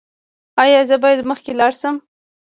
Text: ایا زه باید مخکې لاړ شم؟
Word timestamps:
ایا 0.63 0.81
زه 0.89 0.95
باید 1.03 1.27
مخکې 1.31 1.51
لاړ 1.59 1.73
شم؟ 1.81 1.95